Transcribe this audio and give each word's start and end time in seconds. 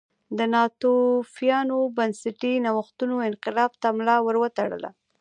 د 0.37 0.39
ناتوفیانو 0.53 1.77
بنسټي 1.97 2.53
نوښتونو 2.65 3.15
انقلاب 3.29 3.71
ته 3.81 3.87
ملا 3.97 4.17
ور 4.21 4.35
وتړله 4.41 4.89